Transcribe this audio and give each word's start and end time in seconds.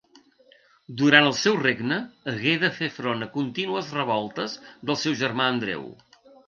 Durant 1.01 1.27
el 1.31 1.35
seu 1.41 1.59
regne 1.59 1.99
hagué 2.33 2.55
de 2.65 2.73
fer 2.81 2.91
front 2.97 3.23
a 3.27 3.31
contínues 3.37 3.95
revoltes 4.01 4.61
del 4.71 5.03
seu 5.07 5.19
germà 5.25 5.51
Andreu. 5.57 5.89